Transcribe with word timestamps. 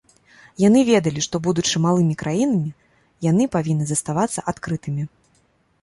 Яны 0.61 0.79
ведалі, 0.87 1.19
што, 1.25 1.35
будучы 1.49 1.83
малымі 1.85 2.15
краінамі, 2.23 2.71
яны 3.31 3.43
павінны 3.57 3.85
заставацца 3.93 4.49
адкрытымі. 4.55 5.03